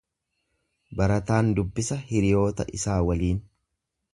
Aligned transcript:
Barataan 1.01 1.51
dubbisa 1.59 1.99
hiriyoota 2.13 2.67
isaa 2.79 2.99
waliin. 3.11 3.45